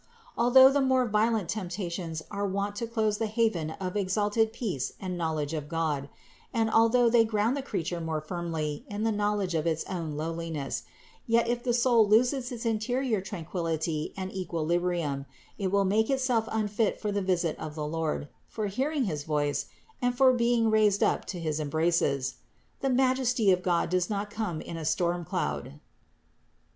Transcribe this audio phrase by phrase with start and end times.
[0.35, 5.15] Although the more violent temptations are wont to close the haven of exalted peace and
[5.15, 6.09] knowledge of God,
[6.51, 10.85] and although they ground the creature more firmly in the knowledge of its own lowliness;
[11.27, 15.27] yet if the soul loses its interior tran quillity and equilibrium,
[15.59, 19.67] it will make itself unfit for the visit of the Lord, for hearing his voice,
[20.01, 22.37] and for being raised up to his embraces.
[22.79, 25.79] The Majesty of God does not come in a stormcloud (III.